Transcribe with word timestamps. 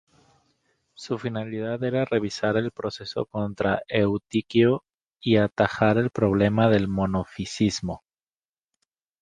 Su 0.95 1.19
finalidad 1.19 1.83
era 1.83 2.05
revisar 2.05 2.57
el 2.57 2.71
proceso 2.71 3.25
contra 3.27 3.83
Eutiquio, 3.87 4.83
y 5.19 5.37
atajar 5.37 5.99
el 5.99 6.09
problema 6.09 6.69
del 6.69 6.87
monofisismo. 6.87 8.03